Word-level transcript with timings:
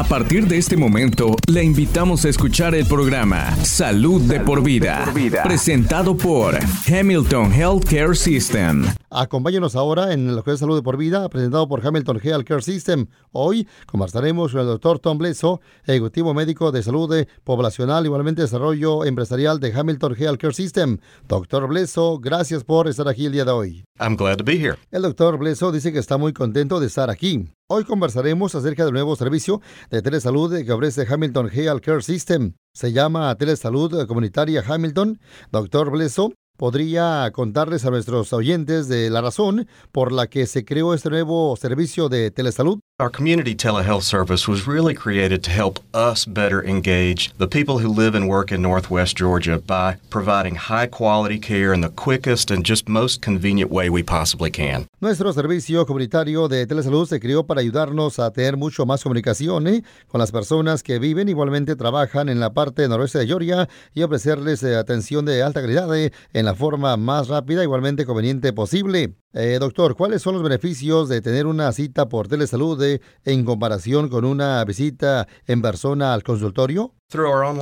A 0.00 0.04
partir 0.04 0.46
de 0.46 0.56
este 0.58 0.76
momento, 0.76 1.34
le 1.50 1.64
invitamos 1.64 2.24
a 2.24 2.28
escuchar 2.28 2.72
el 2.76 2.86
programa 2.86 3.52
Salud, 3.64 4.20
de, 4.20 4.38
por 4.38 4.62
vida, 4.62 5.04
presentado 5.42 6.16
por 6.16 6.54
Hamilton 6.86 7.50
Healthcare 7.52 8.14
System. 8.16 8.84
Acompáñenos 9.10 9.74
ahora 9.74 10.12
en 10.12 10.28
el 10.30 10.42
que 10.44 10.56
Salud 10.56 10.76
de 10.76 10.82
por 10.84 10.98
vida, 10.98 11.28
presentado 11.28 11.66
por 11.66 11.84
Hamilton 11.84 12.20
Healthcare 12.22 12.62
System. 12.62 13.06
Hoy 13.32 13.66
conversaremos 13.86 14.52
con 14.52 14.60
el 14.60 14.66
doctor 14.68 15.00
Tom 15.00 15.18
Bleso, 15.18 15.60
ejecutivo 15.84 16.32
médico 16.32 16.70
de 16.70 16.84
salud 16.84 17.12
poblacional, 17.42 18.06
igualmente 18.06 18.42
desarrollo 18.42 19.04
empresarial 19.04 19.58
de 19.58 19.72
Hamilton 19.76 20.14
Healthcare 20.16 20.54
System. 20.54 20.98
Doctor 21.26 21.66
Bleso, 21.66 22.20
gracias 22.20 22.62
por 22.62 22.86
estar 22.86 23.08
aquí 23.08 23.26
el 23.26 23.32
día 23.32 23.44
de 23.44 23.50
hoy. 23.50 23.84
I'm 23.98 24.14
glad 24.14 24.36
to 24.36 24.44
be 24.44 24.60
here. 24.62 24.76
El 24.92 25.02
doctor 25.02 25.38
Bleso 25.38 25.72
dice 25.72 25.92
que 25.92 25.98
está 25.98 26.16
muy 26.18 26.32
contento 26.32 26.78
de 26.78 26.86
estar 26.86 27.10
aquí. 27.10 27.48
Hoy 27.70 27.84
conversaremos 27.84 28.54
acerca 28.54 28.82
del 28.86 28.94
nuevo 28.94 29.14
servicio 29.14 29.60
de 29.90 30.00
telesalud 30.00 30.56
que 30.64 30.72
ofrece 30.72 31.04
Hamilton 31.06 31.50
Health 31.52 31.84
Care 31.84 32.00
System. 32.00 32.54
Se 32.72 32.92
llama 32.94 33.34
Telesalud 33.36 34.06
Comunitaria 34.06 34.64
Hamilton. 34.66 35.20
Doctor 35.52 35.90
Bleso 35.90 36.32
podría 36.56 37.30
contarles 37.34 37.84
a 37.84 37.90
nuestros 37.90 38.32
oyentes 38.32 38.88
de 38.88 39.10
la 39.10 39.20
razón 39.20 39.68
por 39.92 40.12
la 40.12 40.28
que 40.28 40.46
se 40.46 40.64
creó 40.64 40.94
este 40.94 41.10
nuevo 41.10 41.54
servicio 41.56 42.08
de 42.08 42.30
telesalud. 42.30 42.78
Our 43.00 43.10
community 43.10 43.54
telehealth 43.54 44.02
service 44.02 44.48
was 44.48 44.66
really 44.66 44.92
created 44.92 45.44
to 45.44 45.52
help 45.52 45.78
us 45.94 46.24
better 46.26 46.60
engage 46.64 47.30
the 47.38 47.46
people 47.46 47.78
who 47.78 47.88
live 47.90 48.16
and 48.16 48.28
work 48.28 48.50
in 48.50 48.60
Northwest 48.60 49.16
Georgia 49.16 49.60
by 49.60 49.98
providing 50.10 50.56
high 50.56 50.86
quality 50.88 51.38
care 51.38 51.72
in 51.72 51.80
the 51.80 51.90
quickest 51.90 52.50
and 52.50 52.66
just 52.66 52.88
most 52.88 53.20
convenient 53.22 53.70
way 53.70 53.88
we 53.88 54.02
possibly 54.02 54.50
can. 54.50 54.88
Nuestro 55.00 55.32
servicio 55.32 55.86
comunitario 55.86 56.48
de 56.48 56.66
telesalud 56.66 57.06
se 57.08 57.20
creó 57.20 57.46
para 57.46 57.60
ayudarnos 57.60 58.18
a 58.18 58.32
tener 58.32 58.56
mucho 58.56 58.84
más 58.84 59.04
comunicación 59.04 59.68
¿eh? 59.68 59.84
con 60.08 60.18
las 60.18 60.32
personas 60.32 60.82
que 60.82 60.98
viven 60.98 61.28
igualmente 61.28 61.76
trabajan 61.76 62.28
en 62.28 62.40
la 62.40 62.52
parte 62.52 62.88
noroeste 62.88 63.20
de 63.20 63.26
Georgia 63.28 63.68
y 63.94 64.02
ofrecerles 64.02 64.64
eh, 64.64 64.74
atención 64.74 65.24
de 65.24 65.40
alta 65.44 65.60
calidad 65.60 65.96
¿eh? 65.96 66.12
en 66.32 66.44
la 66.46 66.56
forma 66.56 66.96
más 66.96 67.28
rápida 67.28 67.62
igualmente 67.62 68.04
conveniente 68.04 68.52
posible. 68.52 69.14
Eh, 69.34 69.58
doctor, 69.60 69.94
¿cuáles 69.94 70.22
son 70.22 70.32
los 70.34 70.42
beneficios 70.42 71.08
de 71.10 71.20
tener 71.20 71.46
una 71.46 71.70
cita 71.72 72.08
por 72.08 72.28
telesalud 72.28 72.82
eh, 72.82 73.02
en 73.26 73.44
comparación 73.44 74.08
con 74.08 74.24
una 74.24 74.64
visita 74.64 75.28
en 75.46 75.60
persona 75.60 76.14
al 76.14 76.22
consultorio? 76.22 76.94
El 77.10 77.20
doctor 77.22 77.56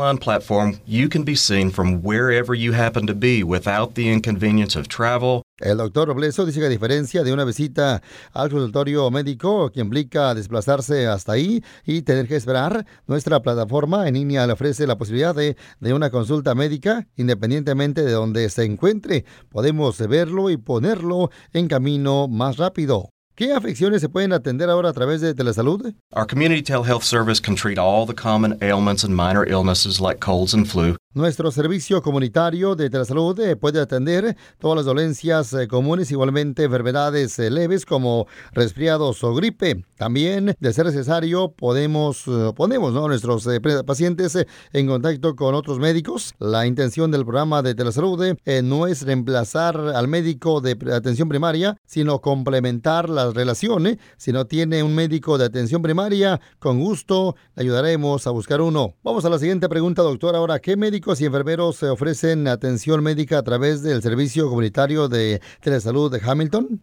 Robleso 6.09 6.47
dice 6.47 6.59
que 6.61 6.67
a 6.67 6.69
diferencia 6.69 7.23
de 7.23 7.33
una 7.33 7.45
visita 7.45 8.03
al 8.33 8.51
consultorio 8.51 9.09
médico 9.13 9.71
que 9.71 9.79
implica 9.81 10.35
desplazarse 10.35 11.07
hasta 11.07 11.31
ahí 11.31 11.63
y 11.85 12.03
tener 12.03 12.27
que 12.27 12.35
esperar, 12.35 12.85
nuestra 13.07 13.41
plataforma 13.41 14.09
en 14.09 14.15
línea 14.15 14.45
le 14.49 14.55
ofrece 14.55 14.85
la 14.85 14.99
posibilidad 14.99 15.33
de 15.37 15.95
una 15.95 16.11
consulta 16.11 16.57
médica 16.57 17.07
independientemente 17.15 18.03
de 18.03 18.11
donde 18.11 18.51
se 18.51 18.65
encuentre. 18.65 19.25
Podemos 19.49 19.99
verlo 20.09 20.51
y 20.51 20.57
ponerlo 20.57 21.31
en 21.53 21.69
camino 21.69 22.27
más 22.27 22.57
rápido. 22.57 23.11
¿Qué 23.37 23.53
afecciones 23.53 24.01
se 24.01 24.09
pueden 24.09 24.33
atender 24.33 24.71
ahora 24.71 24.89
a 24.89 24.93
través 24.95 25.21
de 25.21 25.35
telesalud? 25.35 25.93
Our 26.15 26.25
community 26.25 26.63
telehealth 26.63 27.05
service 27.05 27.39
can 27.39 27.55
treat 27.55 27.77
all 27.77 28.07
the 28.07 28.15
common 28.15 28.57
ailments 28.63 29.05
and 29.05 29.15
minor 29.15 29.45
illnesses 29.47 30.01
like 30.01 30.21
colds 30.21 30.55
and 30.55 30.67
flu 30.67 30.97
nuestro 31.17 31.51
servicio 31.51 32.03
comunitario 32.03 32.77
de 32.77 32.91
telesalud 32.91 33.41
eh, 33.41 33.57
puede 33.57 33.81
atender 33.81 34.37
todas 34.59 34.77
las 34.77 34.85
dolencias 34.85 35.51
eh, 35.55 35.67
comunes, 35.67 36.11
igualmente 36.11 36.65
enfermedades 36.65 37.39
eh, 37.39 37.49
leves 37.51 37.87
como 37.87 38.27
resfriados 38.53 39.25
o 39.25 39.33
gripe. 39.35 39.83
También, 39.97 40.55
de 40.61 40.73
ser 40.75 40.85
necesario, 40.85 41.53
podemos 41.57 42.25
ponemos 42.55 42.93
¿no? 42.93 43.09
nuestros 43.09 43.49
pacientes 43.87 44.37
en 44.75 44.87
contacto 44.87 45.35
con 45.37 45.55
otros 45.55 45.79
médicos. 45.79 46.35
La 46.39 46.67
intención 46.67 47.11
del 47.11 47.25
programa 47.25 47.63
de 47.63 47.75
telesalud 47.75 48.23
no 48.63 48.87
es 48.87 49.01
reemplazar 49.07 49.79
al 49.95 50.07
médico 50.09 50.61
de 50.61 50.73
atención 50.93 51.31
primaria, 51.31 51.79
sino 51.87 52.21
complementar 52.21 53.09
las 53.09 53.33
relaciones. 53.33 53.97
Si 54.19 54.33
no 54.33 54.45
tiene 54.47 54.83
un 54.83 54.95
médico 54.95 55.39
de 55.39 55.47
atención 55.47 55.81
primaria, 55.81 56.43
con 56.59 56.79
gusto 56.79 57.37
le 57.55 57.63
ayudaremos 57.63 58.27
a 58.27 58.31
buscar 58.33 58.61
uno. 58.61 58.97
Vamos 59.03 59.25
a 59.25 59.31
la 59.31 59.39
siguiente 59.39 59.67
pregunta, 59.71 60.03
doctor. 60.03 60.37
Ahora, 60.37 60.59
¿qué 60.59 60.77
médico 60.77 61.06
y 61.21 61.25
enfermeros 61.25 61.85
ofrecen 61.85 62.49
atención 62.49 63.01
médica 63.01 63.39
a 63.39 63.43
través 63.43 63.81
del 63.81 64.03
servicio 64.03 64.49
comunitario 64.49 65.09
de 65.09 65.41
telesalud 65.63 66.11
de 66.11 66.21
Hamilton? 66.21 66.81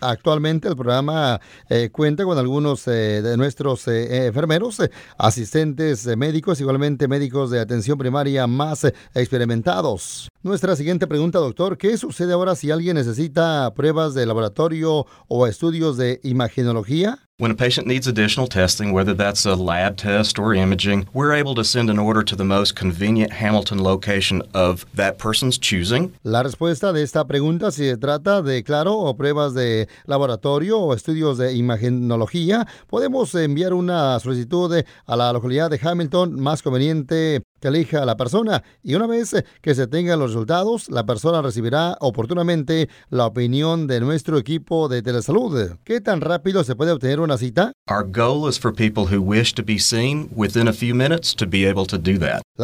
Actualmente 0.00 0.68
el 0.68 0.76
programa 0.76 1.40
eh, 1.70 1.88
cuenta 1.90 2.24
con 2.24 2.36
algunos 2.38 2.88
eh, 2.88 2.90
de 3.22 3.36
nuestros 3.36 3.86
eh, 3.86 4.26
enfermeros, 4.26 4.82
asistentes 5.16 6.08
médicos, 6.16 6.60
igualmente 6.60 7.06
médicos 7.06 7.52
de 7.52 7.60
atención 7.60 7.96
primaria 7.96 8.44
más 8.48 8.92
experimentados. 9.14 10.28
Nuestra 10.42 10.74
siguiente 10.76 11.06
pregunta, 11.06 11.38
doctor, 11.38 11.78
¿qué 11.78 11.96
sucede 11.96 12.32
ahora 12.34 12.54
si 12.56 12.70
alguien 12.72 12.96
necesita 12.96 13.72
pruebas 13.72 14.12
de 14.14 14.26
laboratorio 14.26 15.06
o 15.28 15.46
estudios 15.46 15.96
de 15.96 16.20
imagenología? 16.22 17.03
When 17.38 17.50
a 17.50 17.54
patient 17.54 17.86
needs 17.88 18.06
additional 18.06 18.46
testing, 18.46 18.92
whether 18.92 19.12
that's 19.12 19.44
a 19.44 19.56
lab 19.56 19.96
test 19.96 20.38
or 20.38 20.54
imaging, 20.54 21.08
we're 21.12 21.32
able 21.34 21.56
to 21.56 21.64
send 21.64 21.90
an 21.90 21.98
order 21.98 22.22
to 22.22 22.36
the 22.36 22.44
most 22.44 22.76
convenient 22.76 23.32
Hamilton 23.32 23.82
location 23.82 24.40
of 24.54 24.86
that 24.94 25.18
person's 25.18 25.58
choosing. 25.58 26.12
La 26.22 26.42
respuesta 26.44 26.92
de 26.92 27.02
esta 27.02 27.24
pregunta 27.24 27.72
si 27.72 27.84
se 27.90 27.96
trata 27.96 28.40
de 28.40 28.62
claro 28.62 28.94
o 28.98 29.14
pruebas 29.16 29.52
de 29.52 29.88
laboratorio 30.06 30.78
o 30.78 30.94
estudios 30.94 31.36
de 31.36 31.52
imagenología, 31.54 32.66
podemos 32.86 33.34
enviar 33.34 33.74
una 33.74 34.18
solicitud 34.20 34.84
a 35.06 35.16
la 35.16 35.32
localidad 35.32 35.68
de 35.70 35.80
Hamilton 35.82 36.38
más 36.40 36.62
conveniente 36.62 37.42
que 37.64 37.68
elija 37.68 38.02
a 38.02 38.04
la 38.06 38.18
persona 38.18 38.62
y 38.82 38.94
una 38.94 39.06
vez 39.06 39.34
que 39.62 39.74
se 39.74 39.86
tengan 39.86 40.18
los 40.18 40.32
resultados, 40.32 40.90
la 40.90 41.06
persona 41.06 41.40
recibirá 41.40 41.96
oportunamente 41.98 42.90
la 43.08 43.24
opinión 43.24 43.86
de 43.86 44.00
nuestro 44.00 44.36
equipo 44.36 44.86
de 44.90 45.00
telesalud. 45.00 45.70
¿Qué 45.82 46.02
tan 46.02 46.20
rápido 46.20 46.62
se 46.62 46.76
puede 46.76 46.90
obtener 46.92 47.20
una 47.20 47.38
cita? 47.38 47.72
La 47.88 48.02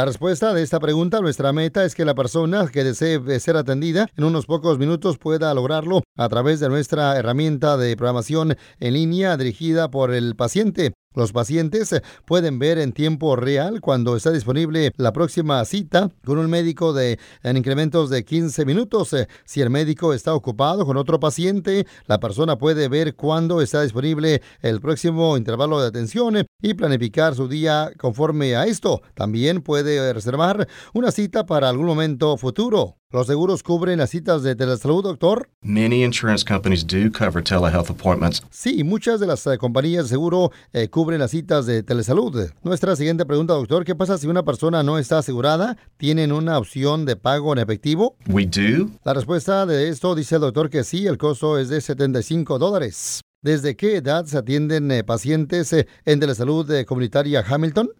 respuesta 0.04 0.52
de 0.52 0.62
esta 0.62 0.80
pregunta, 0.80 1.20
nuestra 1.22 1.52
meta 1.54 1.84
es 1.86 1.94
que 1.94 2.04
la 2.04 2.14
persona 2.14 2.66
que 2.70 2.84
desee 2.84 3.40
ser 3.40 3.56
atendida 3.56 4.06
en 4.18 4.24
unos 4.24 4.44
pocos 4.44 4.78
minutos 4.78 5.16
pueda 5.16 5.54
lograrlo 5.54 6.02
a 6.18 6.28
través 6.28 6.60
de 6.60 6.68
nuestra 6.68 7.16
herramienta 7.16 7.78
de 7.78 7.96
programación 7.96 8.54
en 8.78 8.92
línea 8.94 9.38
dirigida 9.38 9.90
por 9.90 10.12
el 10.12 10.36
paciente. 10.36 10.92
Los 11.12 11.32
pacientes 11.32 11.92
pueden 12.24 12.60
ver 12.60 12.78
en 12.78 12.92
tiempo 12.92 13.34
real 13.34 13.80
cuando 13.80 14.14
está 14.14 14.30
disponible 14.30 14.92
la 14.96 15.12
próxima 15.12 15.64
cita 15.64 16.08
con 16.24 16.38
un 16.38 16.48
médico 16.48 16.92
de, 16.92 17.18
en 17.42 17.56
incrementos 17.56 18.10
de 18.10 18.24
15 18.24 18.64
minutos. 18.64 19.16
Si 19.44 19.60
el 19.60 19.70
médico 19.70 20.14
está 20.14 20.32
ocupado 20.34 20.86
con 20.86 20.96
otro 20.96 21.18
paciente, 21.18 21.84
la 22.06 22.20
persona 22.20 22.58
puede 22.58 22.86
ver 22.88 23.16
cuándo 23.16 23.60
está 23.60 23.82
disponible 23.82 24.40
el 24.62 24.80
próximo 24.80 25.36
intervalo 25.36 25.80
de 25.82 25.88
atención 25.88 26.46
y 26.62 26.74
planificar 26.74 27.34
su 27.34 27.48
día 27.48 27.90
conforme 27.98 28.54
a 28.54 28.66
esto. 28.66 29.02
También 29.16 29.62
puede 29.62 30.12
reservar 30.12 30.68
una 30.94 31.10
cita 31.10 31.44
para 31.44 31.70
algún 31.70 31.86
momento 31.86 32.36
futuro. 32.36 32.99
¿Los 33.12 33.26
seguros 33.26 33.64
cubren 33.64 33.98
las 33.98 34.10
citas 34.10 34.44
de 34.44 34.54
telesalud, 34.54 35.02
doctor? 35.02 35.48
Many 35.62 36.04
insurance 36.04 36.44
companies 36.44 36.84
do 36.86 37.10
cover 37.10 37.42
telehealth 37.42 37.90
appointments. 37.90 38.40
Sí, 38.52 38.84
muchas 38.84 39.18
de 39.18 39.26
las 39.26 39.44
eh, 39.48 39.58
compañías 39.58 40.04
de 40.04 40.08
seguro 40.10 40.52
eh, 40.72 40.86
cubren 40.88 41.18
las 41.18 41.32
citas 41.32 41.66
de 41.66 41.82
telesalud. 41.82 42.50
Nuestra 42.62 42.94
siguiente 42.94 43.26
pregunta, 43.26 43.54
doctor, 43.54 43.84
¿qué 43.84 43.96
pasa 43.96 44.16
si 44.16 44.28
una 44.28 44.44
persona 44.44 44.84
no 44.84 44.96
está 44.96 45.18
asegurada? 45.18 45.76
¿Tienen 45.96 46.30
una 46.30 46.56
opción 46.56 47.04
de 47.04 47.16
pago 47.16 47.52
en 47.52 47.58
efectivo? 47.58 48.14
We 48.28 48.46
do. 48.46 48.88
La 49.04 49.12
respuesta 49.12 49.66
de 49.66 49.88
esto 49.88 50.14
dice 50.14 50.36
el 50.36 50.42
doctor 50.42 50.70
que 50.70 50.84
sí, 50.84 51.08
el 51.08 51.18
costo 51.18 51.58
es 51.58 51.68
de 51.68 51.80
75 51.80 52.60
dólares. 52.60 53.22
¿Desde 53.42 53.74
qué 53.74 53.96
edad 53.96 54.24
se 54.26 54.38
atienden 54.38 54.88
eh, 54.92 55.02
pacientes 55.02 55.72
en 55.72 56.20
Telesalud 56.20 56.70
Comunitaria 56.86 57.44
Hamilton? 57.44 57.90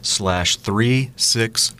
slash 0.00 0.56
365 0.56 1.76